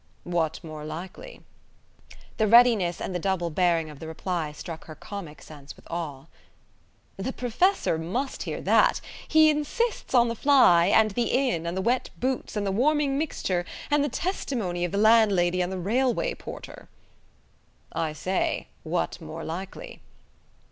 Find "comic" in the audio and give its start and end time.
4.95-5.43